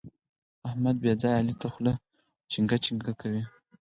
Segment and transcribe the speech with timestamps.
[0.67, 1.93] احمد بې ځايه علي ته خوله
[2.51, 3.43] چينګه چینګه کوي.